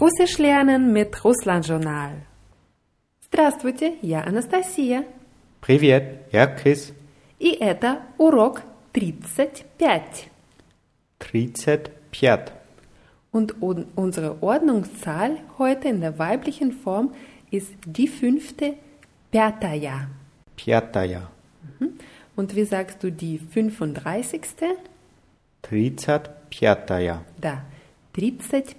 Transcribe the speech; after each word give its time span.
Russisch 0.00 0.38
lernen 0.38 0.92
mit 0.92 1.24
Russland-Journal. 1.24 2.12
Здравствуйте, 3.22 3.94
я 4.02 4.22
Анастасия. 4.22 5.04
Привет, 5.60 6.28
я 6.32 6.46
Крис. 6.46 6.92
И 7.38 7.50
это 7.50 8.02
урок 8.18 8.62
35. 8.92 10.28
35. 11.18 12.52
Und 13.32 13.62
un 13.62 13.86
unsere 13.96 14.42
Ordnungszahl 14.42 15.38
heute 15.58 15.88
in 15.88 16.00
der 16.00 16.18
weiblichen 16.18 16.72
Form 16.72 17.12
ist 17.50 17.72
die 17.84 18.08
fünfte 18.08 18.74
Pятая. 19.30 20.08
Пятая. 20.56 21.28
Und 22.36 22.54
wie 22.54 22.64
sagst 22.64 23.02
du 23.02 23.10
die 23.10 23.38
35. 23.38 24.42
Тридцать 25.62 26.30
пятая. 26.50 27.24
Da, 27.40 27.64
35. 28.14 28.76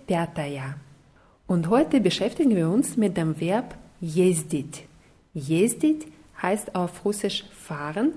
Und 1.53 1.69
heute 1.69 2.01
beschäftigen 2.01 2.57
wir 2.57 2.71
uns 2.71 2.97
mit 2.97 3.19
dem 3.19 3.39
Verb 3.39 3.77
jezdit. 4.01 4.85
Jezdit 5.35 6.07
heißt 6.41 6.75
auf 6.75 7.05
Russisch 7.05 7.45
fahren 7.53 8.15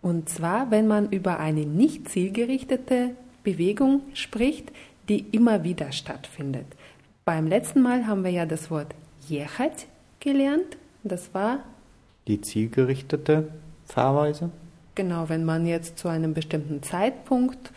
und 0.00 0.30
zwar, 0.30 0.70
wenn 0.70 0.88
man 0.88 1.10
über 1.10 1.40
eine 1.40 1.66
nicht 1.66 2.08
zielgerichtete 2.08 3.10
Bewegung 3.44 4.00
spricht, 4.14 4.72
die 5.10 5.26
immer 5.30 5.62
wieder 5.62 5.92
stattfindet. 5.92 6.64
Beim 7.26 7.46
letzten 7.46 7.82
Mal 7.82 8.06
haben 8.06 8.24
wir 8.24 8.30
ja 8.30 8.46
das 8.46 8.70
Wort 8.70 8.94
jechat 9.28 9.86
gelernt. 10.20 10.78
Das 11.04 11.34
war 11.34 11.58
die 12.28 12.40
zielgerichtete 12.40 13.48
Fahrweise. 13.84 14.48
Genau, 14.94 15.28
wenn 15.28 15.44
man 15.44 15.66
jetzt 15.66 15.98
zu 15.98 16.08
einem 16.08 16.32
bestimmten 16.32 16.82
Zeitpunkt 16.82 17.72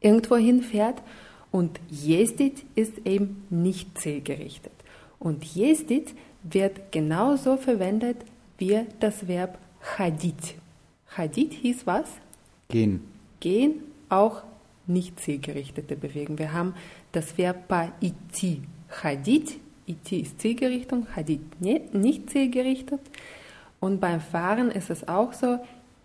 irgendwo 0.00 0.36
hinfährt. 0.36 1.02
Und 1.50 1.80
Jezdit 1.88 2.64
ist 2.74 2.92
eben 3.04 3.44
nicht 3.50 3.98
zielgerichtet. 3.98 4.72
Und 5.18 5.44
Jezdit 5.44 6.14
wird 6.42 6.92
genauso 6.92 7.56
verwendet 7.56 8.18
wie 8.58 8.80
das 9.00 9.26
Verb 9.26 9.58
Hadit. 9.96 10.54
Hadit 11.16 11.54
hieß 11.54 11.86
was? 11.86 12.08
Gehen. 12.68 13.00
Gehen, 13.40 13.82
auch 14.08 14.42
nicht 14.86 15.20
zielgerichtete 15.20 15.96
Bewegung. 15.96 16.38
Wir 16.38 16.52
haben 16.52 16.74
das 17.12 17.36
Verb 17.38 17.68
Pa-Iti. 17.68 18.62
Hadit, 19.02 19.58
Iti 19.86 20.20
ist 20.20 20.40
Zielgerichtung, 20.40 21.06
Hadit 21.14 21.40
nicht 21.60 22.30
zielgerichtet. 22.30 23.00
Und 23.80 24.00
beim 24.00 24.20
Fahren 24.20 24.70
ist 24.70 24.90
es 24.90 25.06
auch 25.08 25.32
so, 25.32 25.58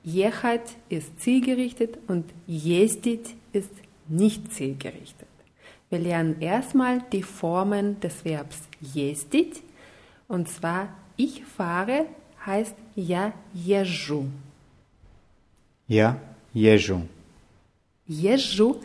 Jechat 0.03 0.75
ist 0.89 1.19
zielgerichtet 1.21 1.97
und 2.07 2.25
Jestit 2.45 3.35
ist 3.51 3.71
nicht 4.07 4.53
zielgerichtet. 4.53 5.27
Wir 5.93 5.99
lernen 5.99 6.41
erstmal 6.41 7.03
die 7.11 7.21
Formen 7.21 7.99
des 7.99 8.25
Verbs 8.25 8.61
jestit. 8.81 9.61
und 10.27 10.49
zwar 10.49 10.87
ich 11.17 11.45
fahre 11.45 12.07
heißt 12.43 12.75
ja 12.95 13.31
jeżu. 13.53 14.25
Ja 15.87 16.15
jeżu. 16.51 17.01
Jeżu 18.07 18.79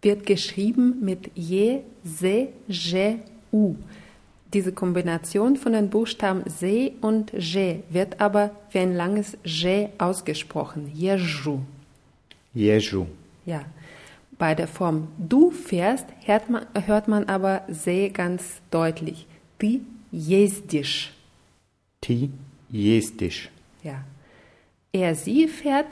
wird 0.00 0.24
geschrieben 0.24 1.00
mit 1.02 1.30
je, 1.34 1.82
se, 2.04 2.48
je, 2.68 3.18
u. 3.52 3.74
Diese 4.54 4.72
Kombination 4.72 5.56
von 5.56 5.72
den 5.74 5.90
Buchstaben 5.90 6.44
se 6.46 6.92
und 7.02 7.32
je 7.34 7.82
wird 7.90 8.18
aber 8.18 8.50
wie 8.70 8.78
ein 8.78 8.96
langes 8.96 9.36
je 9.44 9.90
ausgesprochen. 9.98 10.90
Jeżu. 10.94 11.60
Jeżu. 12.54 13.06
Ja. 13.46 13.64
Bei 14.39 14.53
der 14.53 14.67
Form 14.67 15.07
du 15.17 15.51
fährst 15.51 16.05
hört 16.25 16.49
man, 16.49 16.65
hört 16.85 17.07
man 17.07 17.29
aber 17.29 17.61
se 17.69 18.09
ganz 18.09 18.43
deutlich. 18.69 19.27
Ты 19.57 19.81
ездишь. 20.11 21.13
Ты 22.01 22.29
ездишь. 22.69 23.49
Ja. 23.83 24.03
Er, 24.91 25.15
sie 25.15 25.47
fährt, 25.47 25.87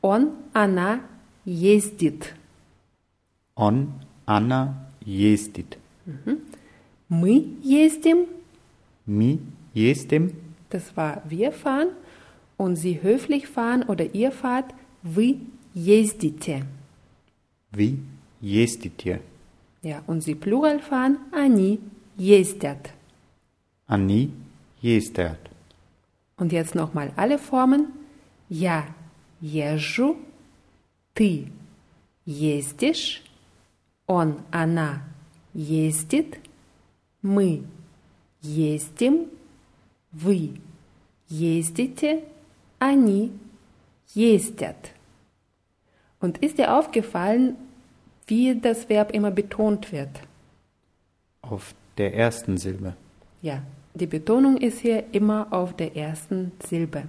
он, 0.00 0.30
она 0.52 1.00
ездит. 1.44 2.34
Он, 3.54 3.92
она 4.26 4.86
ездит. 5.04 5.78
Мы 7.08 7.46
ездим, 7.62 8.26
Мы 9.06 9.38
ездим. 9.74 10.32
das 10.70 10.96
war 10.96 11.22
wir 11.28 11.52
fahren, 11.52 11.88
und 12.56 12.76
sie 12.76 13.02
höflich 13.02 13.46
fahren 13.46 13.82
oder 13.82 14.14
ihr 14.14 14.32
fahrt, 14.32 14.72
вы 15.02 15.36
ездите. 15.74 16.62
Вы 17.70 17.98
ездите. 18.40 19.20
Ja, 19.82 20.02
und 20.06 20.22
sie 20.22 20.34
plural 20.34 20.80
fahren, 20.80 21.18
они 21.32 21.80
ездят. 22.16 22.90
Они 23.86 24.30
ездят. 24.80 25.38
Und 26.36 26.52
jetzt 26.52 26.74
nochmal 26.74 27.12
alle 27.16 27.38
Formen. 27.38 27.92
Я 28.48 28.86
езжу, 29.40 30.16
ты 31.14 31.46
ездишь, 32.24 33.22
он, 34.06 34.40
она 34.50 35.02
ездит, 35.54 36.38
мы 37.22 37.64
ездим, 38.40 39.28
вы 40.10 40.60
ездите, 41.28 42.24
они 42.78 43.32
ездят. 44.14 44.92
Und 46.27 46.39
ist 46.39 46.57
dir 46.57 46.75
aufgefallen, 46.77 47.55
wie 48.25 48.59
das 48.59 48.89
Verb 48.89 49.13
immer 49.13 49.31
betont 49.31 49.93
wird? 49.93 50.09
Auf 51.41 51.73
der 51.97 52.15
ersten 52.15 52.57
Silbe. 52.57 52.97
Ja, 53.41 53.61
die 53.93 54.07
Betonung 54.07 54.57
ist 54.57 54.79
hier 54.79 55.05
immer 55.13 55.47
auf 55.51 55.73
der 55.73 55.95
ersten 55.95 56.51
Silbe. 56.61 57.03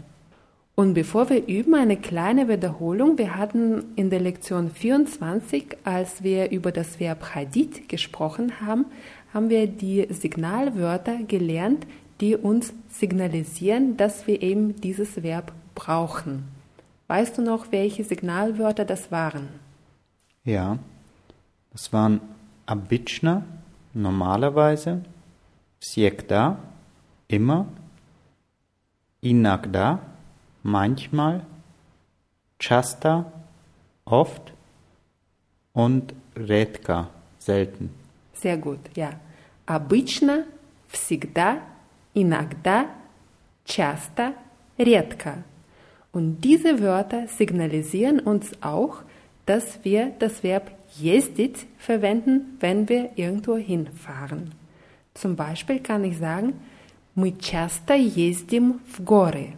Und 0.76 0.94
bevor 0.94 1.30
wir 1.30 1.48
üben, 1.48 1.74
eine 1.74 1.96
kleine 1.96 2.48
Wiederholung. 2.48 3.18
Wir 3.18 3.36
hatten 3.36 3.86
in 3.96 4.08
der 4.08 4.20
Lektion 4.20 4.70
24, 4.70 5.78
als 5.82 6.22
wir 6.22 6.52
über 6.52 6.70
das 6.70 7.00
Verb 7.00 7.34
hadith 7.34 7.88
gesprochen 7.88 8.60
haben, 8.60 8.86
haben 9.34 9.50
wir 9.50 9.66
die 9.66 10.06
Signalwörter 10.10 11.24
gelernt, 11.26 11.88
die 12.20 12.36
uns 12.36 12.72
signalisieren, 12.88 13.96
dass 13.96 14.28
wir 14.28 14.40
eben 14.42 14.80
dieses 14.80 15.24
Verb 15.24 15.50
brauchen. 15.74 16.56
Weißt 17.07 17.37
du 17.37 17.41
noch, 17.41 17.71
welche 17.71 18.03
Signalwörter 18.03 18.85
das 18.85 19.11
waren? 19.11 19.49
Ja. 20.43 20.77
Das 21.71 21.91
waren 21.91 22.21
обычно, 22.65 23.43
normalerweise, 23.93 25.03
всегда, 25.79 26.57
immer, 27.27 27.65
иногда, 29.21 29.99
manchmal, 30.61 31.45
часто, 32.59 33.25
oft 34.05 34.53
und 35.73 36.13
редко, 36.35 37.09
selten. 37.39 37.89
Sehr 38.33 38.57
gut, 38.57 38.79
ja. 38.95 39.11
Обычно, 39.65 40.45
всегда, 40.89 41.61
иногда, 42.13 42.87
часто, 43.65 44.33
редко. 44.77 45.43
Und 46.11 46.41
diese 46.41 46.79
Wörter 46.79 47.27
signalisieren 47.27 48.19
uns 48.19 48.51
auch, 48.61 48.97
dass 49.45 49.83
wir 49.83 50.13
das 50.19 50.43
Verb 50.43 50.71
ездить 50.99 51.65
verwenden, 51.77 52.57
wenn 52.59 52.87
wir 52.87 53.11
irgendwo 53.15 53.57
hinfahren. 53.57 54.51
Zum 55.13 55.35
Beispiel 55.35 55.79
kann 55.79 56.03
ich 56.03 56.17
sagen, 56.17 56.53
мы 57.15 57.31
часто 57.37 57.93
ездим 57.93 58.79
в 58.87 59.03
горы. 59.03 59.53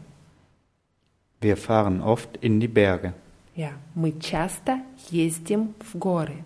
Wir 1.41 1.57
fahren 1.57 2.01
oft 2.01 2.37
in 2.41 2.59
die 2.59 2.67
Berge. 2.67 3.13
Ja, 3.55 3.71
мы 3.93 4.19
часто 4.19 4.79
ездим 5.09 5.75
в 5.79 5.97
горы. 5.97 6.43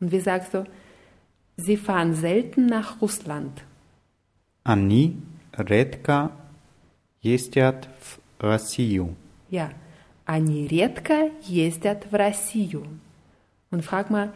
Und 0.00 0.12
wie 0.12 0.20
sagst 0.20 0.52
du, 0.52 0.66
sie 1.56 1.76
fahren 1.76 2.14
selten 2.14 2.66
nach 2.66 3.00
Russland. 3.00 3.62
Они 4.64 5.16
редко 5.56 6.32
ездят 7.22 7.88
в 8.00 8.18
Россию. 8.42 9.14
Ja, 9.50 9.72
они 10.24 10.66
редко 10.66 11.30
ездят 11.42 12.06
в 12.10 12.14
Россию. 12.14 12.86
Und 13.70 13.82
frag 13.82 14.10
mal, 14.10 14.32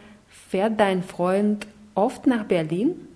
fährt 0.49 0.79
dein 0.79 1.03
Freund 1.03 1.67
oft 1.95 2.25
nach 2.27 2.45
Berlin? 2.45 3.07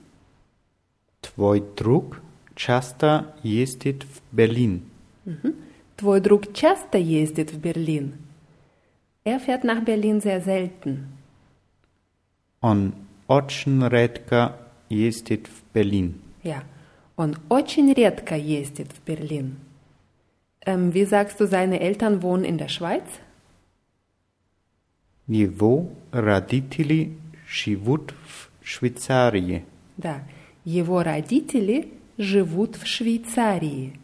Твой 1.22 1.62
друг 1.76 2.22
часто 2.56 3.34
ездит 3.44 4.04
в 4.04 4.22
Berlin. 4.36 4.82
Твой 5.96 6.20
друг 6.20 6.54
часто 6.54 6.98
ездит 6.98 7.52
в 7.52 7.60
Берлин. 7.60 8.14
Er 9.24 9.40
fährt 9.40 9.64
nach 9.64 9.84
Berlin 9.84 10.22
sehr 10.22 10.42
selten. 10.42 11.08
Он 12.62 12.94
очень 13.28 13.88
редко 13.88 14.58
ездит 14.90 15.48
в 15.48 15.64
Berlin. 15.74 16.22
Ja, 16.44 16.64
und 17.16 17.40
очень 17.50 17.94
редко 17.94 18.36
ездит 18.36 18.90
в 18.92 19.08
Berlin. 19.08 19.56
Ähm, 20.67 20.95
wie 20.95 21.05
sagst 21.05 21.41
du, 21.41 21.47
seine 21.47 21.81
Eltern 21.81 22.23
wohnen 22.23 22.45
in 22.45 22.59
der 22.59 22.69
Schweiz? 22.69 23.09
Его 25.27 25.89
родители 26.13 27.17
живут 27.47 28.15
в 28.27 28.51
Швейцарии. 28.63 29.65
Да, 29.97 30.23
Его 30.65 31.03
родители 31.03 31.93
живут 32.19 32.77
в 32.77 32.87
Швейцарии. 32.87 33.99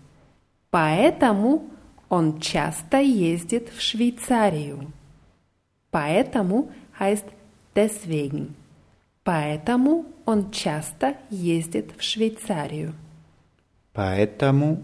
Поэтому 0.71 1.69
он 2.09 2.41
часто 2.41 3.01
ездит 3.01 3.69
в 3.71 3.81
Швейцарию. 3.81 4.93
Поэтому 5.91 6.71
heißt 6.99 7.27
deswegen. 7.75 8.55
Поэтому 9.25 10.07
он 10.25 10.51
часто 10.51 11.17
ездит 11.31 11.93
в 11.97 12.03
Швейцарию. 12.03 12.95
Поэтому 13.93 14.83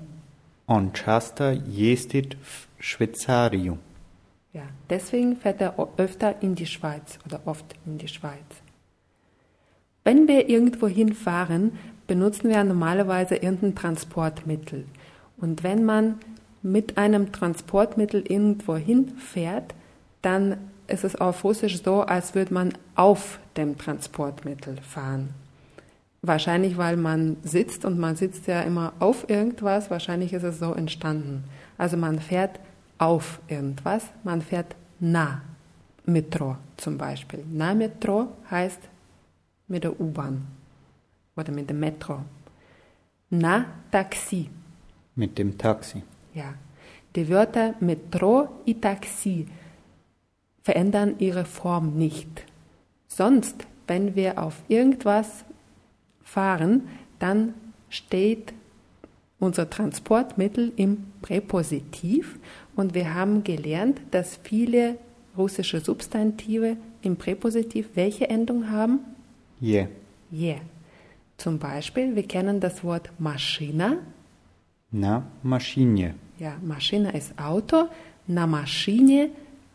Manchester 0.72 1.52
Jestit 1.52 2.38
Schweizarium. 2.78 3.78
Ja, 4.54 4.62
deswegen 4.88 5.36
fährt 5.36 5.60
er 5.60 5.78
öfter 5.98 6.40
in 6.40 6.54
die 6.54 6.64
Schweiz 6.64 7.18
oder 7.26 7.42
oft 7.44 7.66
in 7.84 7.98
die 7.98 8.08
Schweiz. 8.08 8.40
Wenn 10.02 10.28
wir 10.28 10.48
irgendwo 10.48 10.88
hinfahren, 10.88 11.72
benutzen 12.06 12.48
wir 12.48 12.64
normalerweise 12.64 13.36
irgendein 13.36 13.74
Transportmittel. 13.74 14.86
Und 15.36 15.62
wenn 15.62 15.84
man 15.84 16.18
mit 16.62 16.96
einem 16.96 17.32
Transportmittel 17.32 18.24
irgendwo 18.26 18.74
hinfährt, 18.76 19.74
dann 20.22 20.56
ist 20.86 21.04
es 21.04 21.16
auf 21.16 21.44
Russisch 21.44 21.82
so, 21.82 22.00
als 22.00 22.34
würde 22.34 22.54
man 22.54 22.72
auf 22.94 23.40
dem 23.58 23.76
Transportmittel 23.76 24.78
fahren. 24.80 25.34
Wahrscheinlich, 26.24 26.76
weil 26.76 26.96
man 26.96 27.36
sitzt 27.42 27.84
und 27.84 27.98
man 27.98 28.14
sitzt 28.14 28.46
ja 28.46 28.60
immer 28.62 28.92
auf 29.00 29.28
irgendwas, 29.28 29.90
wahrscheinlich 29.90 30.32
ist 30.32 30.44
es 30.44 30.60
so 30.60 30.72
entstanden. 30.72 31.44
Also 31.78 31.96
man 31.96 32.20
fährt 32.20 32.60
auf 32.98 33.40
irgendwas, 33.48 34.04
man 34.22 34.40
fährt 34.40 34.76
na 35.00 35.42
Metro 36.06 36.56
zum 36.76 36.96
Beispiel. 36.96 37.44
Na 37.50 37.74
Metro 37.74 38.28
heißt 38.50 38.78
mit 39.66 39.82
der 39.82 40.00
U-Bahn 40.00 40.46
oder 41.36 41.50
mit 41.52 41.68
dem 41.68 41.80
Metro. 41.80 42.20
Na 43.30 43.64
Taxi, 43.90 44.48
Mit 45.16 45.38
dem 45.38 45.58
Taxi. 45.58 46.02
ja. 46.34 46.54
Die 47.16 47.28
Wörter 47.28 47.74
Metro 47.80 48.48
und 48.66 48.80
Taxi 48.80 49.46
verändern 50.62 51.16
ihre 51.18 51.44
Form 51.44 51.94
nicht. 51.98 52.44
Sonst, 53.06 53.66
wenn 53.86 54.14
wir 54.14 54.38
auf 54.42 54.62
irgendwas 54.68 55.44
fahren, 56.24 56.88
dann 57.18 57.54
steht 57.88 58.52
unser 59.38 59.68
Transportmittel 59.68 60.72
im 60.76 61.04
Präpositiv 61.20 62.38
und 62.76 62.94
wir 62.94 63.14
haben 63.14 63.44
gelernt, 63.44 64.00
dass 64.10 64.38
viele 64.42 64.96
russische 65.36 65.80
Substantive 65.80 66.76
im 67.02 67.16
Präpositiv 67.16 67.90
welche 67.94 68.28
Endung 68.28 68.70
haben? 68.70 69.00
Je. 69.60 69.86
Je. 70.30 70.56
Zum 71.36 71.58
Beispiel, 71.58 72.14
wir 72.14 72.26
kennen 72.26 72.60
das 72.60 72.84
Wort 72.84 73.10
Maschina. 73.18 73.96
Na 74.90 75.24
Maschine. 75.42 76.14
Ja, 76.38 76.56
Maschine 76.62 77.12
ist 77.12 77.38
Auto, 77.38 77.88
na 78.26 78.46
Maschine 78.46 79.30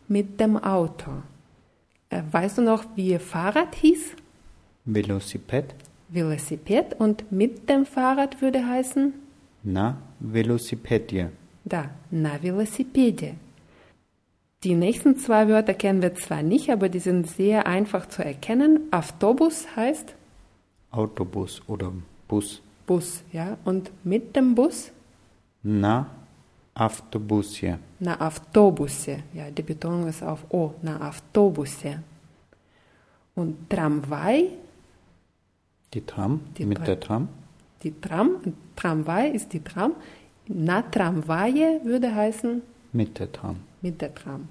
mit 0.06 0.40
dem 0.40 0.56
Auto. 0.56 1.10
Äh, 2.10 2.22
weißt 2.30 2.58
du 2.58 2.62
noch, 2.62 2.84
wie 2.96 3.18
Fahrrad 3.18 3.74
hieß? 3.74 4.12
Velociped. 4.84 5.74
Velociped 6.08 6.94
und 6.98 7.30
mit 7.30 7.68
dem 7.68 7.84
Fahrrad 7.86 8.40
würde 8.40 8.66
heißen? 8.66 9.12
Na 9.64 9.96
Velocipedie. 10.20 11.26
Da, 11.64 11.90
na 12.10 12.42
Velocipede. 12.42 13.34
Die 14.64 14.74
nächsten 14.74 15.16
zwei 15.16 15.48
Wörter 15.48 15.74
kennen 15.74 16.02
wir 16.02 16.14
zwar 16.14 16.42
nicht, 16.42 16.70
aber 16.70 16.88
die 16.88 16.98
sind 16.98 17.28
sehr 17.28 17.66
einfach 17.66 18.06
zu 18.08 18.24
erkennen. 18.24 18.80
Autobus 18.90 19.66
heißt 19.76 20.14
Autobus 20.90 21.62
oder 21.68 21.92
Bus. 22.26 22.60
Bus, 22.86 23.22
ja, 23.32 23.58
und 23.64 23.90
mit 24.02 24.34
dem 24.34 24.54
Bus 24.54 24.90
Na 25.62 26.06
Autobusie. 26.74 27.74
na 28.00 28.18
Autobusse. 28.26 29.18
Ja, 29.34 29.50
die 29.50 29.62
Betonung 29.62 30.08
ist 30.08 30.22
auf 30.22 30.44
O, 30.50 30.72
na 30.82 31.08
Autobusse. 31.08 32.02
Und 33.34 33.68
Tramway, 33.68 34.50
Die 35.94 36.04
Tram. 36.04 36.40
Die 36.56 36.66
mit 36.66 36.78
Tram. 36.78 36.86
der 36.86 37.00
Tram. 37.00 37.28
die 37.82 38.00
Tram, 38.00 38.30
Tramway 38.76 39.30
ist 39.30 39.52
die 39.52 39.60
Tram. 39.62 39.92
Na 40.46 40.82
Tramwaje 40.82 41.80
würde 41.84 42.14
heißen 42.14 42.62
Mit 42.92 43.18
der 43.18 43.30
Tram. 43.32 43.56
mit 43.82 44.00
der 44.00 44.14
Tram. 44.14 44.48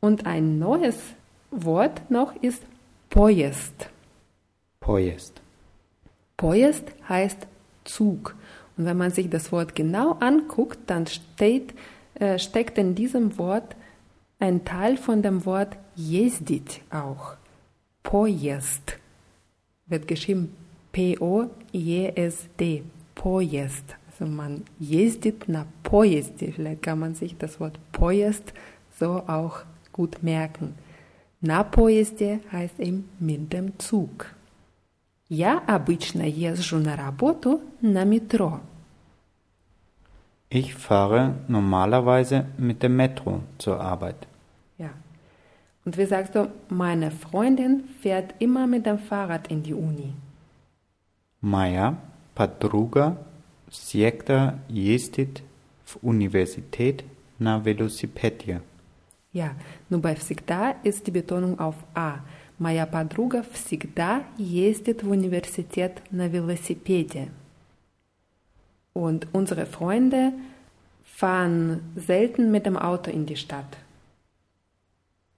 Und 0.00 0.26
ein 0.26 0.58
neues 0.58 0.96
Wort 1.50 2.10
noch 2.10 2.34
ist 2.42 2.62
Pojest. 3.10 3.90
Pojest. 4.80 5.40
Pojest 6.36 6.84
heißt 7.08 7.46
Zug. 7.84 8.34
Und 8.76 8.86
wenn 8.86 8.96
man 8.96 9.12
sich 9.12 9.30
das 9.30 9.52
Wort 9.52 9.74
genau 9.76 10.12
anguckt, 10.20 10.78
dann 10.88 11.06
steht, 11.06 11.74
äh, 12.14 12.38
steckt 12.38 12.76
in 12.76 12.94
diesem 12.96 13.38
Wort 13.38 13.76
ein 14.40 14.64
Teil 14.64 14.96
von 14.96 15.22
dem 15.22 15.46
Wort 15.46 15.76
jezdit 15.94 16.80
auch. 16.90 17.34
Pojest 18.02 18.98
wird 19.87 20.07
geschrieben 20.07 20.55
P-O-J-S-D. 20.91 22.83
Pojest. 23.15 23.95
Also 24.07 24.25
man 24.25 24.63
jezdit 24.79 25.47
na 25.47 25.65
pojezdi. 25.83 26.51
Vielleicht 26.51 26.81
kann 26.81 26.99
man 26.99 27.15
sich 27.15 27.37
das 27.37 27.59
Wort 27.59 27.79
Pojest 27.91 28.53
so 28.99 29.23
auch 29.27 29.63
gut 29.91 30.23
merken. 30.23 30.75
На 31.41 31.63
поезде 31.63 32.39
heißt 32.51 32.79
eben 32.79 33.09
mit 33.19 33.53
dem 33.53 33.79
Zug. 33.79 34.35
Я 35.29 35.59
обычно 35.67 36.23
езжу 36.23 36.79
на 36.79 36.95
работу 36.95 37.61
на 37.81 38.03
метро. 38.03 38.59
Ich 40.49 40.73
fahre 40.73 41.35
normalerweise 41.47 42.45
mit 42.57 42.81
dem 42.81 42.95
Metro 42.95 43.41
zur 43.59 43.79
Arbeit. 43.79 44.27
Ja. 45.83 45.83
Und 45.85 45.97
wie 45.97 46.05
sagst 46.05 46.35
du, 46.35 46.51
meine 46.69 47.09
Freundin 47.09 47.83
fährt 48.01 48.35
immer 48.39 48.67
mit 48.67 48.85
dem 48.85 48.99
Fahrrad 48.99 49.47
in 49.47 49.63
die 49.63 49.73
Uni. 49.73 50.13
Моя 51.41 51.97
подруга 52.35 53.17
всегда 53.69 54.59
ездит 54.67 55.41
в 55.85 55.97
университет 56.01 57.05
на 57.39 57.59
велосипеде. 57.59 58.61
Ja, 59.33 59.55
nur 59.89 60.01
bei 60.01 60.15
всегда 60.15 60.75
ist 60.83 61.07
die 61.07 61.11
Betonung 61.11 61.59
auf 61.59 61.75
A. 61.95 62.19
Моя 62.57 62.85
подруга 62.85 63.43
всегда 63.53 64.23
ездит 64.37 65.01
в 65.01 65.09
университет 65.09 66.01
на 66.11 66.27
велосипеде. 66.27 67.29
Und 68.93 69.27
unsere 69.31 69.65
Freunde 69.65 70.33
fahren 71.03 71.81
selten 71.95 72.51
mit 72.51 72.65
dem 72.65 72.77
Auto 72.77 73.09
in 73.09 73.25
die 73.25 73.37
Stadt. 73.37 73.77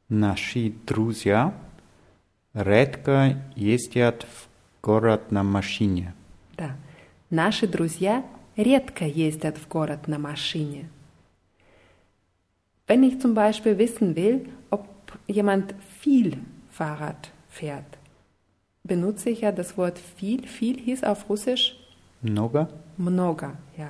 Наши 0.10 0.74
друзья 0.86 1.54
редко 2.54 3.38
ездят 3.56 4.24
в 4.24 4.48
город 4.84 5.32
на 5.32 5.44
машине. 5.44 6.14
Да. 6.58 6.76
Наши 7.30 7.68
друзья 7.68 8.26
редко 8.58 9.06
ездят 9.06 9.58
в 9.58 9.68
город 9.68 10.08
на 10.08 10.20
машине. 10.20 10.90
Wenn 12.88 13.04
ich 13.04 13.22
zum 13.22 13.34
Beispiel 13.34 13.78
wissen 13.78 14.16
will, 14.18 14.50
ob 14.70 14.86
jemand 15.28 15.74
viel 16.02 16.40
Fahrrad 16.72 17.32
fährt, 17.50 17.98
benutze 18.84 19.30
ich 19.30 19.42
ja 19.42 19.54
das 19.54 19.78
Wort 19.78 19.98
viel. 19.98 20.46
Viel 20.46 20.78
hieß 20.78 21.04
auf 21.06 21.30
Russisch 21.30 21.76
Много? 22.22 22.68
много, 22.98 23.56
ja. 23.78 23.90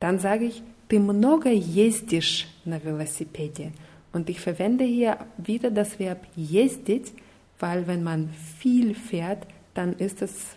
Dann 0.00 0.18
sage 0.18 0.46
ich, 0.46 0.62
ты 0.88 0.98
много 0.98 1.50
ездишь 1.50 2.48
на 2.64 2.78
велосипеде. 2.78 3.72
Und 4.12 4.30
ich 4.30 4.40
verwende 4.40 4.84
hier 4.84 5.18
wieder 5.36 5.70
das 5.70 5.98
Verb 5.98 6.26
ездить, 6.34 7.12
weil 7.58 7.86
wenn 7.86 8.02
man 8.02 8.30
viel 8.30 8.94
fährt, 8.94 9.46
dann 9.74 9.92
ist 9.94 10.22
es 10.22 10.56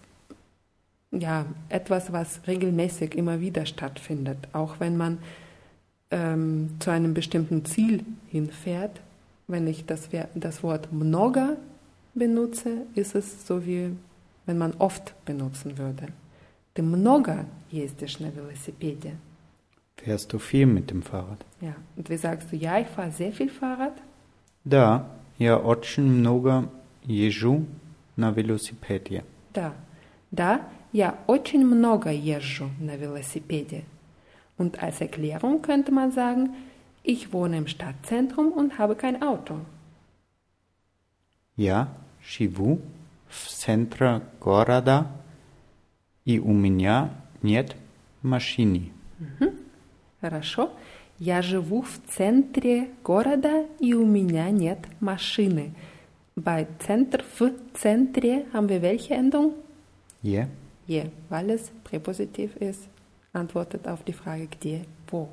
ja 1.12 1.46
etwas, 1.70 2.12
was 2.14 2.48
regelmäßig 2.48 3.16
immer 3.16 3.42
wieder 3.42 3.66
stattfindet. 3.66 4.38
Auch 4.54 4.80
wenn 4.80 4.96
man 4.98 5.18
ähm, 6.10 6.70
zu 6.80 6.92
einem 6.92 7.14
bestimmten 7.14 7.66
Ziel 7.66 8.06
hinfährt, 8.30 9.02
wenn 9.48 9.68
ich 9.68 9.86
das, 9.86 10.08
Ver- 10.08 10.30
das 10.34 10.64
Wort 10.64 10.94
много 10.94 11.58
benutze, 12.14 12.86
ist 12.96 13.16
es 13.16 13.46
so 13.46 13.66
wie 13.66 13.92
wenn 14.46 14.58
man 14.58 14.74
oft 14.80 15.14
benutzen 15.26 15.78
würde. 15.78 16.08
Ты 16.74 16.82
много 16.82 17.46
ездишь 17.70 18.20
на 18.20 18.32
велосипеде. 18.32 19.18
Fährst 19.98 20.34
du 20.34 20.40
viel 20.40 20.66
mit 20.66 20.90
dem 20.90 21.04
Fahrrad? 21.04 21.46
Ja. 21.62 21.76
Und 21.96 22.10
wie 22.10 22.18
sagst 22.18 22.52
du, 22.52 22.56
ja, 22.56 22.80
ich 22.80 22.88
fahre 22.88 23.12
sehr 23.12 23.32
viel 23.32 23.50
Fahrrad? 23.50 23.94
Да, 24.64 25.08
я 25.38 25.58
очень 25.58 26.06
много 26.06 26.70
езжу 27.04 27.66
на 28.16 28.32
велосипеде. 28.32 29.24
Да. 29.54 29.74
Да, 30.32 30.62
я 30.92 31.18
очень 31.28 31.66
много 31.66 32.12
езжу 32.12 32.70
на 32.80 32.96
велосипеде. 32.96 33.84
Und 34.58 34.82
als 34.82 35.02
Erklärung 35.02 35.62
könnte 35.62 35.92
man 35.92 36.12
sagen, 36.12 36.50
ich 37.04 37.34
wohne 37.34 37.58
im 37.58 37.68
Stadtzentrum 37.68 38.52
und 38.52 38.78
habe 38.78 38.96
kein 38.96 39.22
Auto. 39.22 39.60
Я 41.56 41.90
живу 42.22 42.80
в 43.28 43.48
центре 43.50 44.22
города 44.40 45.08
И 46.26 46.40
у 46.40 46.54
меня 46.54 47.10
нет 47.42 47.76
машины. 48.22 48.92
Хорошо. 50.26 50.72
Я 51.20 51.42
живу 51.42 51.82
в 51.84 52.00
центре 52.08 52.90
города, 53.04 53.66
и 53.80 53.94
у 53.94 54.06
меня 54.06 54.50
нет 54.50 54.80
машины. 55.00 55.72
Bei 56.36 56.66
Zentr, 56.80 57.24
в 57.38 57.52
центре 57.74 58.46
haben 58.54 58.68
wir 58.70 58.82
welche 58.82 59.14
Endung? 59.14 59.54
Je. 60.24 60.48
Je, 60.88 61.06
weil 61.30 61.52
es 61.52 61.70
präpositiv 61.84 62.56
ist, 62.56 62.88
antwortet 63.34 63.88
auf 63.88 64.04
die 64.04 64.14
Frage 64.14 64.48
где, 64.48 64.86
wo. 65.10 65.30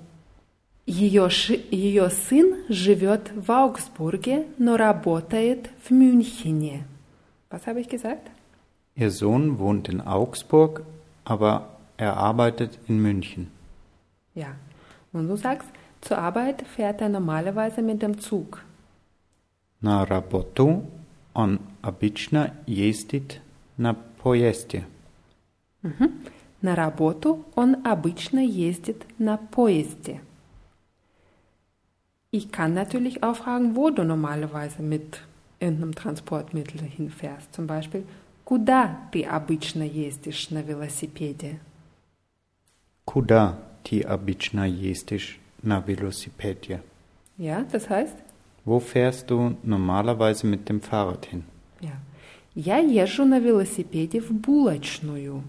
Ее, 0.86 1.28
ши- 1.30 1.62
ее 1.70 2.08
сын 2.10 2.64
живет 2.68 3.30
в 3.34 3.50
Аугсбурге, 3.50 4.46
но 4.58 4.76
работает 4.76 5.70
в 5.84 5.90
Мюнхене. 5.90 6.84
Was 7.50 7.66
habe 7.66 7.80
ich 7.80 7.88
gesagt? 7.88 8.28
Ihr 8.94 9.10
Sohn 9.10 9.58
wohnt 9.58 9.88
in 9.88 10.00
Augsburg, 10.00 10.82
aber 11.24 11.68
er 11.96 12.16
arbeitet 12.16 12.78
in 12.88 13.00
München. 13.00 13.46
Ja. 14.34 14.56
Und 15.12 15.28
du 15.28 15.36
sagst, 15.36 15.68
zur 16.00 16.18
Arbeit 16.18 16.62
fährt 16.62 17.00
er 17.00 17.08
normalerweise 17.08 17.82
mit 17.82 18.02
dem 18.02 18.18
Zug. 18.20 18.64
На 19.80 20.04
работу 20.04 20.84
он 21.34 21.60
обычно 21.82 22.52
ездит 22.66 23.40
на 23.76 23.94
поезде. 23.94 24.84
На 26.60 26.74
работу 26.74 27.44
он 27.54 27.86
обычно 27.86 28.40
ездит 28.40 29.06
на 29.18 29.36
поезде. 29.36 30.20
Ich 32.30 32.52
kann 32.52 32.74
natürlich 32.74 33.22
auch 33.22 33.36
fragen, 33.36 33.74
wo 33.74 33.88
du 33.88 34.04
normalerweise 34.04 34.82
mit 34.82 35.22
irgendeinem 35.60 35.94
Transportmittel 35.94 36.82
hinfährst. 36.82 37.54
Zum 37.54 37.66
Beispiel, 37.66 38.04
куда 38.44 38.98
ты 39.12 39.22
обычно 39.22 39.82
ездишь 39.82 40.50
на 40.50 40.62
велосипеде? 40.62 41.58
Куда 43.04 43.58
ты 43.84 44.00
обычно 44.00 44.68
ездишь 44.68 45.38
на 45.62 45.80
велосипеде? 45.80 46.82
Ja, 47.38 47.64
das 47.72 47.88
heißt, 47.88 48.16
Wo 48.64 48.80
fährst 48.80 49.30
du 49.30 49.56
normalerweise 49.62 50.46
mit 50.46 50.68
dem 50.68 50.80
Fahrrad 50.80 51.24
hin? 51.26 51.44
ja, 51.80 51.92
я 52.54 52.78
езжу 52.78 53.24
на 53.24 53.38
велосипеде 53.40 54.20
в 54.20 54.30
булочную. 54.32 55.42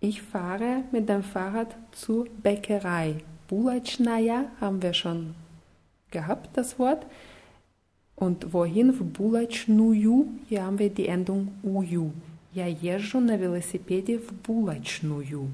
Ich 0.00 0.20
fahre 0.20 0.84
mit 0.92 1.08
dem 1.08 1.22
Fahrrad 1.22 1.74
zur 1.92 2.26
Bäckerei. 2.42 3.22
Булочная 3.48 4.50
haben 4.60 4.82
wir 4.82 4.92
schon 4.92 5.34
gehabt, 6.10 6.50
das 6.56 6.78
Wort. 6.78 7.06
Und 8.14 8.52
wohin? 8.52 8.92
В 8.92 9.02
булочную. 9.04 10.26
Hier 10.48 10.64
haben 10.64 10.78
wir 10.78 10.90
die 10.90 11.06
Endung 11.08 11.48
ую. 11.62 12.12
Я 12.52 12.66
езжу 12.66 13.20
на 13.20 13.36
велосипеде 13.36 14.18
в 14.18 14.32
булочную. 14.46 15.48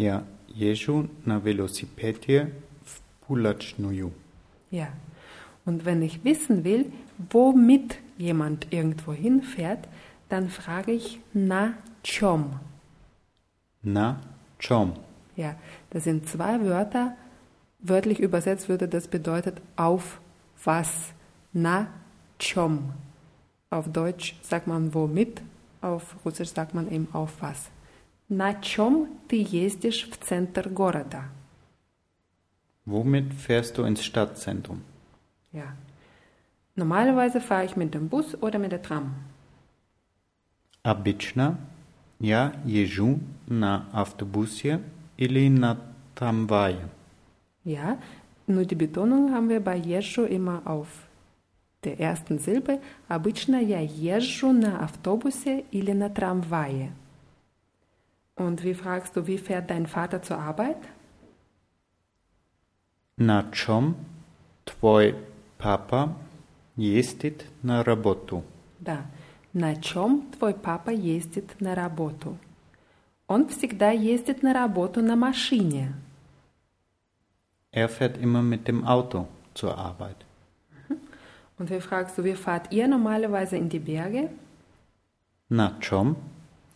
Ja, 0.00 0.22
Jesu 0.54 1.08
na 1.26 1.44
velocipetie 1.44 2.46
w 3.28 4.20
Ja, 4.70 4.88
und 5.66 5.84
wenn 5.84 6.00
ich 6.00 6.24
wissen 6.24 6.64
will, 6.64 6.86
womit 7.30 7.98
jemand 8.16 8.66
irgendwo 8.70 9.12
hinfährt, 9.12 9.88
dann 10.30 10.48
frage 10.48 10.92
ich 10.92 11.20
na 11.34 11.74
czom. 12.02 12.60
Na 13.82 14.20
czom. 14.58 14.94
Ja, 15.36 15.54
das 15.90 16.04
sind 16.04 16.26
zwei 16.26 16.64
Wörter. 16.64 17.14
Wörtlich 17.80 18.20
übersetzt 18.20 18.70
würde 18.70 18.88
das 18.88 19.06
bedeutet 19.06 19.60
auf 19.76 20.18
was. 20.64 21.12
Na 21.52 21.88
czom. 22.38 22.94
Auf 23.68 23.92
Deutsch 23.92 24.34
sagt 24.42 24.66
man 24.66 24.94
womit, 24.94 25.42
auf 25.82 26.16
Russisch 26.24 26.54
sagt 26.54 26.74
man 26.74 26.90
eben 26.90 27.08
auf 27.12 27.42
was. 27.42 27.70
На 28.29 28.53
чём 28.53 29.07
ты 29.27 29.45
ездишь 29.47 30.09
в 30.09 30.17
центр 30.17 30.69
города? 30.69 31.25
Womit 32.85 33.33
fährst 33.33 33.77
du 33.77 33.83
ins 33.83 34.03
Stadtzentrum? 34.03 34.81
Ja. 35.51 35.75
Normalerweise 36.75 37.39
fahre 37.39 37.65
ich 37.65 37.75
mit 37.75 37.93
dem 37.93 38.09
Bus 38.09 38.35
oder 38.41 38.59
mit 38.59 38.71
der 38.71 38.81
Tram. 38.81 39.15
Обычно 40.83 41.57
я 42.19 42.53
езжу 42.65 43.19
на 43.47 43.85
автобусе 43.91 44.81
или 45.17 45.49
на 45.49 45.77
трамвае. 46.15 46.89
Ja, 47.63 47.97
nur 48.45 48.65
die 48.65 48.75
Betonung 48.75 49.33
haben 49.33 49.49
wir 49.49 49.61
bei 49.61 49.77
езжу 49.77 50.25
immer 50.25 50.61
auf 50.65 50.87
der 51.83 51.99
ersten 51.99 52.37
Silbe. 52.37 52.79
Обычно 53.07 53.59
я 53.61 53.79
езжу 53.81 54.51
на 54.51 54.83
автобусе 54.83 55.65
или 55.71 55.91
на 55.91 56.09
трамвае. 56.09 56.91
Und 58.39 58.63
wie 58.63 58.73
fragst 58.73 59.15
du, 59.15 59.27
wie 59.27 59.37
fährt 59.37 59.69
dein 59.69 59.87
Vater 59.87 60.21
zur 60.21 60.37
Arbeit? 60.39 60.77
На 63.17 63.49
чем 63.53 63.95
твой 64.65 65.15
папа 65.57 66.13
ездит 66.75 67.45
на 67.63 67.81
работу? 67.83 68.43
Да. 68.79 69.05
На 69.53 69.75
чем 69.75 70.23
твой 70.37 70.53
папа 70.53 70.89
ездит 70.89 71.61
на 71.61 71.75
работу? 71.75 72.37
Он 73.27 73.47
всегда 73.47 73.91
ездит 73.91 74.43
на 74.43 74.53
работу 74.53 75.01
на 75.01 75.15
машине. 75.15 75.93
Er 77.71 77.87
fährt 77.87 78.17
immer 78.17 78.41
mit 78.41 78.67
dem 78.67 78.85
Auto 78.85 79.27
zur 79.53 79.77
Arbeit. 79.77 80.17
Und 81.57 81.69
wie 81.69 81.79
fragst 81.79 82.17
du, 82.17 82.23
wie 82.25 82.35
fahrt 82.35 82.73
ihr 82.73 82.87
normalerweise 82.87 83.55
in 83.55 83.69
die 83.69 83.79
Berge? 83.79 84.29
На 85.47 85.77
чем 85.79 86.17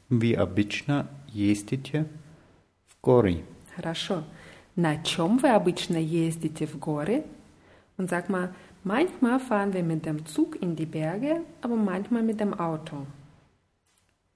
вы 0.10 0.34
обычно 0.34 1.08
ездите 1.35 2.07
в 2.87 2.97
горы? 3.03 3.45
Хорошо. 3.77 4.25
На 4.77 5.03
чем 5.03 5.39
вы 5.39 5.51
обычно 5.51 5.97
ездите 5.97 6.67
в 6.67 6.79
горы? 6.79 7.25
Und 7.97 8.09
sag 8.09 8.29
mal, 8.29 8.53
manchmal 8.83 9.39
fahren 9.39 9.73
wir 9.73 9.85
mit 9.85 10.05
dem 10.05 10.27
Zug 10.27 10.61
in 10.61 10.75
die 10.75 10.87
Berge, 10.87 11.43
aber 11.63 11.77
manchmal 11.77 12.23
mit 12.23 12.41
dem 12.41 12.55
Auto. 12.55 13.07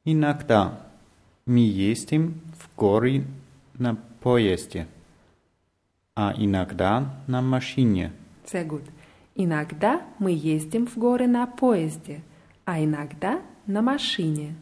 Иногда 0.04 0.86
мы 1.44 1.60
ездим 1.60 2.40
в 2.56 2.68
горы 2.76 3.24
на 3.74 3.96
поезде, 4.20 4.86
а 6.14 6.32
иногда 6.36 7.14
на 7.26 7.42
машине. 7.42 8.12
Sehr 8.44 8.66
gut. 8.66 8.84
Иногда 9.34 10.02
мы 10.18 10.32
ездим 10.32 10.86
в 10.86 10.96
горы 10.96 11.26
на 11.26 11.46
поезде, 11.46 12.22
а 12.64 12.82
иногда 12.82 13.40
на 13.66 13.82
машине. 13.82 14.54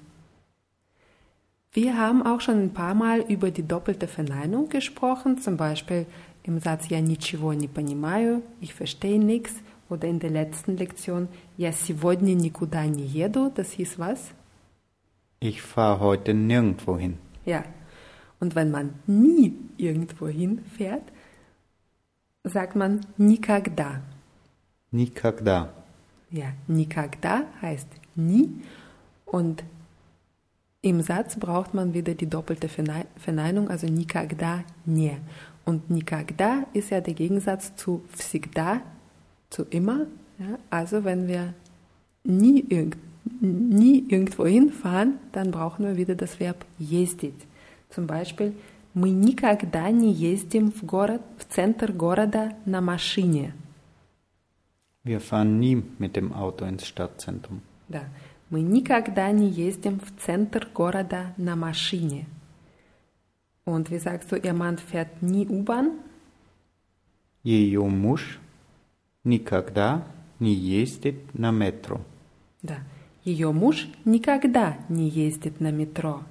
Wir 1.75 1.97
haben 1.97 2.21
auch 2.21 2.41
schon 2.41 2.61
ein 2.61 2.73
paar 2.73 2.93
Mal 2.95 3.21
über 3.21 3.49
die 3.49 3.63
doppelte 3.63 4.07
Verneinung 4.07 4.67
gesprochen, 4.67 5.37
zum 5.37 5.55
Beispiel 5.55 6.05
im 6.43 6.59
Satz 6.59 6.89
Я 6.89 6.99
ничего 6.99 7.53
не 7.53 7.67
понимаю, 7.67 8.41
ich 8.59 8.73
verstehe 8.73 9.19
nichts, 9.19 9.53
oder 9.89 10.07
in 10.07 10.19
der 10.19 10.31
letzten 10.31 10.77
Lektion 10.77 11.27
Я 11.57 11.71
сегодня 11.71 12.33
никуда 12.33 12.85
не 12.85 13.05
еду, 13.05 13.51
das 13.55 13.71
hieß 13.71 13.99
was? 13.99 14.31
Ich 15.39 15.61
fahre 15.61 15.99
heute 15.99 16.33
nirgendwo 16.33 16.97
hin. 16.97 17.17
Ja. 17.45 17.63
Und 18.39 18.55
wenn 18.55 18.71
man 18.71 18.93
nie 19.07 19.53
irgendwo 19.77 20.27
hinfährt, 20.27 21.03
sagt 22.43 22.75
man 22.75 23.01
никогда. 23.17 24.01
Никогда. 24.91 25.69
Ja, 26.31 26.53
никогда 26.67 27.43
heißt 27.61 27.87
nie 28.15 28.49
und 29.25 29.63
im 30.85 31.01
Satz 31.01 31.37
braucht 31.37 31.73
man 31.73 31.93
wieder 31.93 32.15
die 32.15 32.27
doppelte 32.27 32.67
Vernei- 32.67 33.05
Verneinung, 33.17 33.69
also 33.69 33.87
никогда 33.87 34.63
не. 34.85 35.17
Und 35.63 35.89
никогда 35.91 36.65
ist 36.73 36.89
ja 36.89 37.01
der 37.01 37.13
Gegensatz 37.13 37.75
zu 37.75 38.01
всегда, 38.17 38.81
zu 39.49 39.63
immer. 39.63 40.07
Ja? 40.39 40.57
Also 40.71 41.03
wenn 41.03 41.27
wir 41.27 41.53
nie, 42.23 42.65
irgend, 42.67 42.97
nie 43.41 44.05
irgendwo 44.09 44.45
hinfahren, 44.47 45.19
dann 45.33 45.51
brauchen 45.51 45.85
wir 45.85 45.97
wieder 45.97 46.15
das 46.15 46.39
Verb 46.39 46.65
ездить. 46.79 47.45
Zum 47.89 48.07
Beispiel 48.07 48.53
мы 48.93 49.09
никогда 49.09 49.89
не 49.91 50.11
ездим 50.11 50.71
в 50.71 50.83
город, 50.83 51.21
в 51.37 51.45
центр 51.45 51.91
города 51.91 52.55
на 52.65 52.81
машине. 52.81 53.53
Wir 55.03 55.19
fahren 55.19 55.59
nie 55.59 55.83
mit 55.99 56.15
dem 56.15 56.31
Auto 56.31 56.65
ins 56.65 56.85
Stadtzentrum. 56.87 57.61
Да. 57.89 58.01
Мы 58.48 58.62
никогда 58.62 59.30
не 59.32 59.48
ездим 59.48 59.98
в 60.00 60.12
центр 60.24 60.68
города 60.72 61.34
на 61.36 61.56
машине. 61.56 62.26
Und 63.64 63.90
wie 63.90 63.98
sagst 63.98 64.30
du, 64.30 64.36
ihr 64.36 64.52
Mann 64.52 64.78
fährt 64.78 65.20
nie 65.20 65.46
U-Bahn? 65.48 65.98
Ее 67.42 67.84
муж 67.84 68.38
никогда 69.24 70.04
не 70.38 70.54
ездит 70.54 71.16
на 71.34 71.50
метро. 71.50 72.00
Да. 72.62 72.78
Ее 73.24 73.50
муж 73.50 73.88
никогда 74.04 74.78
не 74.88 75.08
ездит 75.08 75.60
на 75.60 75.72
метро. 75.72 76.22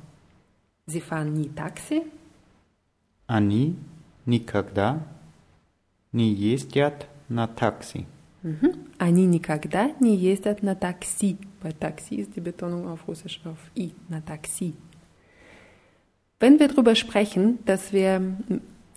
Sie 0.88 1.01
fahren 1.01 1.34
nie 1.34 1.50
Taxi? 1.53 2.10
Они 3.27 3.75
никогда 4.25 5.05
не 6.13 6.34
ездят 6.34 7.07
на 7.27 7.48
такси. 7.48 8.05
Mhm. 8.43 8.88
Они 9.00 9.25
никогда 9.25 9.93
не 10.00 10.15
ездят 10.15 10.63
на 10.63 10.75
такси. 10.75 11.38
Bei 11.64 11.73
Taxi 11.73 12.16
ist 12.16 12.35
die 12.37 12.40
Betonung 12.40 12.88
auf 12.88 13.07
Russisch 13.07 13.40
auf 13.45 13.59
I, 13.76 13.92
на 14.09 14.21
такси. 14.21 14.75
Wenn 16.38 16.59
wir 16.59 16.69
darüber 16.69 16.95
sprechen, 16.95 17.59
dass 17.66 17.92
wir 17.92 18.23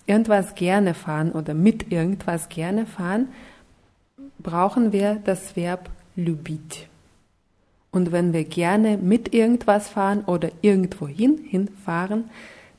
irgendwas 0.06 0.54
gerne 0.54 0.94
fahren 0.94 1.32
oder 1.32 1.54
mit 1.54 1.92
irgendwas 1.92 2.48
gerne 2.48 2.86
fahren, 2.86 3.28
brauchen 4.38 4.92
wir 4.92 5.16
das 5.24 5.56
Verb 5.56 5.90
любить. 6.16 6.88
Und 7.90 8.12
wenn 8.12 8.32
wir 8.32 8.44
gerne 8.44 8.96
mit 8.96 9.34
irgendwas 9.34 9.88
fahren 9.88 10.24
oder 10.24 10.50
irgendwohin 10.62 11.38
hinfahren, 11.38 12.24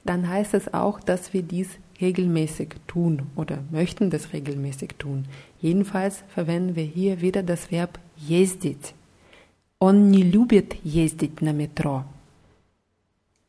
dann 0.04 0.28
heißt 0.28 0.54
es 0.54 0.74
auch, 0.74 1.00
dass 1.00 1.34
wir 1.34 1.42
dies 1.42 1.70
regelmäßig 2.02 2.76
tun 2.88 3.24
oder 3.36 3.60
möchten 3.72 4.10
das 4.10 4.34
regelmäßig 4.34 4.96
tun. 4.98 5.26
Jedenfalls 5.62 6.24
verwenden 6.28 6.76
wir 6.76 6.84
hier 6.84 7.22
wieder 7.22 7.44
das 7.44 7.72
Verb 7.72 8.00
ездить. 8.18 8.94
Он 9.80 10.10
не 10.10 10.24
любит 10.24 10.76
ездить 10.84 11.42
на 11.42 11.52
метро. 11.52 12.06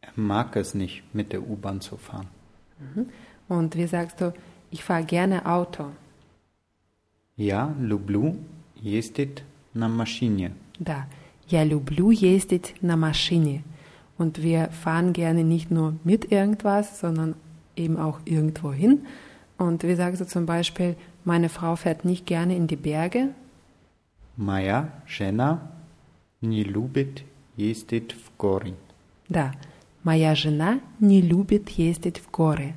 Er 0.00 0.12
mag 0.16 0.56
es 0.56 0.74
nicht, 0.74 1.02
mit 1.12 1.32
der 1.32 1.42
U-Bahn 1.48 1.80
zu 1.80 1.96
fahren. 1.96 2.28
Mhm. 2.78 3.06
Und 3.48 3.76
wie 3.76 3.86
sagst 3.86 4.20
du, 4.20 4.34
ich 4.70 4.82
fahre 4.82 5.04
gerne 5.04 5.46
Auto? 5.46 5.92
Я 7.36 7.74
люблю 7.78 8.36
ездить 8.76 9.44
на 9.74 9.88
машине. 9.88 10.52
Да, 10.78 11.06
я 11.48 11.64
люблю 11.64 12.10
ездить 12.10 12.74
на 12.82 12.96
машине. 12.96 13.62
Und 14.18 14.42
wir 14.42 14.68
fahren 14.70 15.12
gerne 15.12 15.44
nicht 15.44 15.70
nur 15.70 15.94
mit 16.02 16.32
irgendwas, 16.32 17.00
sondern 17.00 17.34
eben 17.76 17.98
auch 17.98 18.20
irgendwo 18.24 18.72
hin. 18.72 19.06
Und 19.58 19.84
wie 19.84 19.94
sagst 19.94 20.20
du 20.20 20.26
zum 20.26 20.46
Beispiel, 20.46 20.96
meine 21.24 21.48
Frau 21.48 21.76
fährt 21.76 22.04
nicht 22.04 22.26
gerne 22.26 22.56
in 22.56 22.66
die 22.66 22.76
Berge? 22.76 23.34
Моя 24.36 24.90
жена 25.06 25.62
не 26.40 26.64
любит 26.64 27.22
ездить 27.56 28.12
в 28.12 28.36
горы. 28.38 28.74
Да, 29.28 29.54
моя 30.02 30.34
жена 30.34 30.80
не 31.00 31.20
любит 31.20 31.68
ездить 31.70 32.18
в 32.18 32.30
горы. 32.30 32.74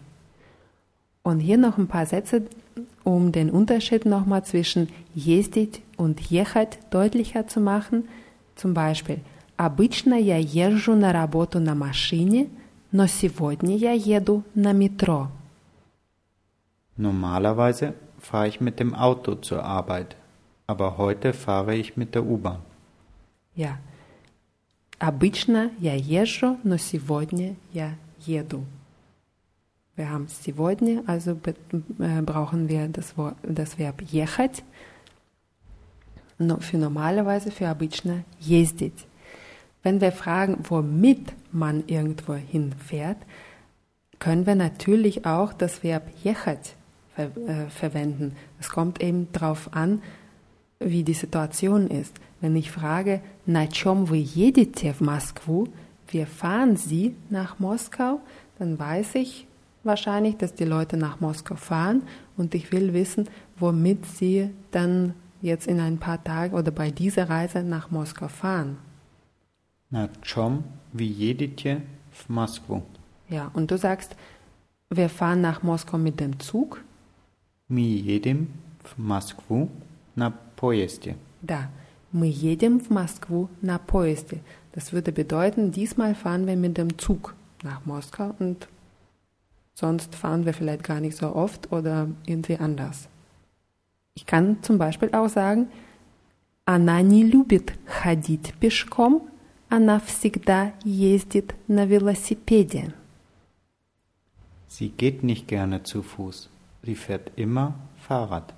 Und 1.23 1.39
hier 1.39 1.57
noch 1.57 1.77
ein 1.77 1.87
paar 1.87 2.05
Sätze, 2.05 2.47
um 3.03 3.31
den 3.31 3.49
Unterschied 3.51 4.05
nochmal 4.05 4.43
zwischen 4.45 4.87
ездить 5.13 5.81
und 5.97 6.31
ехать 6.31 6.79
deutlicher 6.91 7.47
zu 7.47 7.59
machen. 7.59 8.07
Zum 8.55 8.73
Beispiel, 8.73 9.19
обычно 9.57 10.15
я 10.15 10.37
езжу 10.37 10.95
на 10.95 11.13
работу 11.13 11.59
на 11.59 11.75
машине, 11.75 12.47
но 12.91 13.07
сегодня 13.07 13.75
я 13.75 13.91
еду 13.91 14.43
на 14.55 14.71
метро. 14.71 15.29
Normalerweise 16.97 17.93
fahre 18.19 18.47
ich 18.47 18.59
mit 18.59 18.79
dem 18.79 18.93
Auto 18.93 19.35
zur 19.35 19.63
Arbeit, 19.63 20.15
aber 20.67 20.97
heute 20.97 21.33
fahre 21.33 21.75
ich 21.75 21.95
mit 21.95 22.15
der 22.15 22.25
U-Bahn. 22.25 22.61
Ja. 23.55 23.77
Обычно 24.99 25.71
я 25.79 25.95
езжу, 25.95 26.59
но 26.63 26.77
сегодня 26.77 27.55
я 27.71 27.95
еду. 28.25 28.65
Wir 29.95 30.09
haben 30.09 30.27
сегодня, 30.29 31.03
also 31.07 31.37
äh, 31.99 32.21
brauchen 32.21 32.69
wir 32.69 32.87
das, 32.87 33.17
Wort, 33.17 33.35
das 33.43 33.77
Verb 33.77 34.01
ехать. 34.01 34.63
No, 36.37 36.57
für 36.61 36.77
normalerweise, 36.77 37.51
für 37.51 37.67
обычно 37.67 38.23
ездить. 38.39 39.05
Wenn 39.83 39.99
wir 39.99 40.13
fragen, 40.13 40.63
womit 40.69 41.33
man 41.51 41.83
irgendwo 41.87 42.35
hinfährt, 42.35 43.17
können 44.19 44.45
wir 44.45 44.55
natürlich 44.55 45.25
auch 45.25 45.51
das 45.51 45.83
Verb 45.83 46.03
ехать 46.23 46.75
ver 47.15 47.35
äh, 47.35 47.69
verwenden. 47.69 48.35
Es 48.59 48.69
kommt 48.69 49.01
eben 49.01 49.29
darauf 49.33 49.73
an, 49.73 50.01
wie 50.79 51.03
die 51.03 51.13
Situation 51.13 51.87
ist. 51.87 52.15
Wenn 52.41 52.55
ich 52.55 52.71
frage, 52.71 53.21
на 53.45 53.67
чем 53.67 54.05
вы 54.05 54.17
едете 54.17 54.93
в 54.93 55.01
Москву, 55.01 55.67
wir 56.11 56.25
fahren 56.25 56.75
Sie 56.75 57.15
nach 57.29 57.59
Moskau, 57.59 58.21
dann 58.57 58.79
weiß 58.79 59.15
ich 59.15 59.47
wahrscheinlich, 59.83 60.37
dass 60.37 60.53
die 60.53 60.65
Leute 60.65 60.97
nach 60.97 61.19
Moskau 61.19 61.55
fahren 61.55 62.03
und 62.37 62.55
ich 62.55 62.71
will 62.71 62.93
wissen, 62.93 63.27
womit 63.57 64.05
sie 64.05 64.49
dann 64.71 65.13
jetzt 65.41 65.67
in 65.67 65.79
ein 65.79 65.97
paar 65.97 66.23
Tagen 66.23 66.55
oder 66.55 66.71
bei 66.71 66.91
dieser 66.91 67.29
Reise 67.29 67.63
nach 67.63 67.91
Moskau 67.91 68.27
fahren. 68.27 68.77
На 69.91 70.07
чем 70.21 70.63
вы 70.93 71.03
едете 71.03 71.81
в 72.11 72.29
Москву? 72.29 72.83
Ja, 73.27 73.49
und 73.53 73.71
du 73.71 73.77
sagst, 73.77 74.15
wir 74.89 75.09
fahren 75.09 75.41
nach 75.41 75.63
Moskau 75.63 75.97
mit 75.97 76.19
dem 76.19 76.39
Zug. 76.39 76.81
Мы 77.67 77.81
едем 77.81 78.47
в 78.83 78.99
Москву 78.99 79.69
на 80.15 80.31
поезде. 80.63 81.15
Да, 81.41 81.69
мы 82.11 82.27
едем 82.27 82.79
в 82.79 82.89
Москву 82.89 83.49
на 83.61 83.77
поезде. 83.77 84.41
Das 84.73 84.93
würde 84.93 85.11
bedeuten, 85.11 85.71
diesmal 85.71 86.15
fahren 86.15 86.47
wir 86.47 86.55
mit 86.55 86.77
dem 86.77 86.97
Zug 86.97 87.33
nach 87.63 87.85
Moskau 87.85 88.35
und 88.39 88.67
sonst 89.73 90.15
fahren 90.15 90.45
wir 90.45 90.53
vielleicht 90.53 90.83
gar 90.83 90.99
nicht 90.99 91.17
so 91.17 91.35
oft 91.35 91.71
oder 91.71 92.07
irgendwie 92.25 92.57
anders. 92.57 93.07
Ich 94.13 94.25
kann 94.25 94.61
zum 94.61 94.77
Beispiel 94.77 95.09
auch 95.13 95.29
sagen, 95.29 95.67
она 96.65 97.01
не 97.01 97.23
любит 97.23 97.73
ходить 97.87 98.53
пешком, 98.59 99.27
она 99.69 99.99
всегда 99.99 100.73
ездит 100.83 101.55
на 101.67 101.85
велосипеде. 101.85 102.93
Sie 104.67 104.89
geht 104.89 105.23
nicht 105.23 105.47
gerne 105.47 105.83
zu 105.83 106.03
Fuß. 106.03 106.47
Sie 106.83 106.95
fährt 106.95 107.31
immer 107.35 107.73
Fahrrad. 108.07 108.53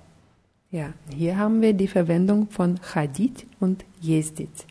Ja, 0.70 0.94
hier 1.10 1.36
haben 1.36 1.60
wir 1.60 1.74
die 1.74 1.88
Verwendung 1.88 2.48
von 2.48 2.80
ходить 2.80 3.46
und 3.60 3.84
ездить. 4.00 4.66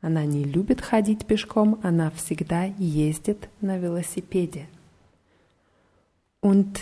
Она 0.00 0.24
не 0.24 0.44
любит 0.44 0.80
ходить 0.80 1.26
пешком, 1.26 1.78
она 1.82 2.10
всегда 2.10 2.64
ездит 2.78 3.50
на 3.60 3.76
велосипеде. 3.76 4.66
Und 6.40 6.80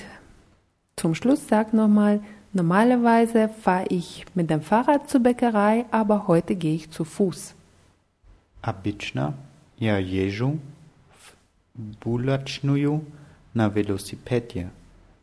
zum 0.95 1.17
Schluss 1.17 1.49
sag 1.49 1.73
nochmal, 1.73 2.21
normalerweise 2.53 3.49
fahre 3.49 3.87
ich 3.89 4.25
mit 4.35 4.51
dem 4.51 4.63
Fahrrad 4.63 5.11
zur 5.11 5.21
Bäckerei, 5.21 5.87
aber 5.91 6.29
heute 6.29 6.55
gehe 6.55 6.77
ich 6.77 6.91
zu 6.93 7.05
Fuß. 7.05 7.55
Обычно 8.63 9.35
я 9.79 9.99
езжу 9.99 10.59
в 11.11 12.05
булочную 12.05 13.05
на 13.53 13.69
велосипеде, 13.69 14.71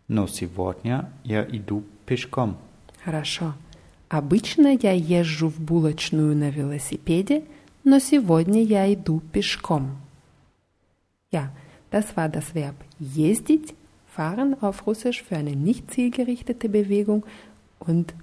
но 0.09 0.27
сегодня 0.27 1.09
я 1.23 1.43
иду 1.43 1.83
пешком. 2.05 2.57
Хорошо. 3.03 3.53
Обычно 4.09 4.77
я 4.81 4.91
езжу 4.91 5.49
в 5.49 5.59
булочную 5.59 6.35
на 6.35 6.49
велосипеде, 6.49 7.43
но 7.83 7.99
сегодня 7.99 8.63
я 8.63 8.91
иду 8.93 9.21
пешком. 9.31 9.97
Ja, 11.31 11.49
das 11.91 12.15
war 12.15 12.29
das 12.29 12.53
Verb 12.53 12.75
ездить, 12.99 13.73
fahren 14.07 14.55
auf 14.61 14.87
Russisch 14.87 15.23
für 15.23 15.35
eine 15.35 15.55
nicht 15.55 15.91
zielgerichtete 15.91 16.69
Bewegung 16.69 17.25
und 17.79 18.13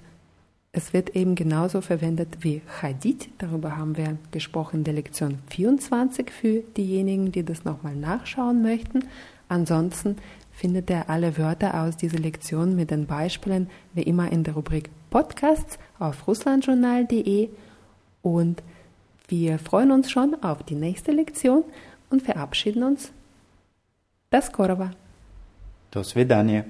es 0.74 0.94
wird 0.94 1.14
eben 1.14 1.34
genauso 1.34 1.82
verwendet 1.82 2.38
wie 2.40 2.62
Hadith. 2.80 3.28
Darüber 3.36 3.76
haben 3.76 3.98
wir 3.98 4.16
gesprochen 4.30 4.78
in 4.78 4.84
der 4.84 4.94
Lektion 4.94 5.38
24 5.50 6.30
für 6.30 6.62
diejenigen, 6.76 7.30
die 7.30 7.42
das 7.42 7.64
nochmal 7.64 7.94
nachschauen 7.94 8.62
möchten. 8.62 9.04
Ansonsten 9.48 10.16
findet 10.56 10.90
ihr 10.90 11.08
alle 11.08 11.38
Wörter 11.38 11.82
aus 11.82 11.96
dieser 11.96 12.18
Lektion 12.18 12.76
mit 12.76 12.90
den 12.90 13.06
Beispielen 13.06 13.68
wie 13.94 14.02
immer 14.02 14.30
in 14.30 14.44
der 14.44 14.54
Rubrik 14.54 14.90
Podcasts 15.10 15.78
auf 15.98 16.26
russlandjournal.de 16.26 17.48
und 18.22 18.62
wir 19.28 19.58
freuen 19.58 19.90
uns 19.90 20.10
schon 20.10 20.36
auf 20.42 20.62
die 20.62 20.74
nächste 20.74 21.12
Lektion 21.12 21.64
und 22.10 22.22
verabschieden 22.22 22.82
uns. 22.82 23.12
Das 24.30 24.52
Korova. 24.52 24.90
До 25.90 26.02
свидания. 26.02 26.64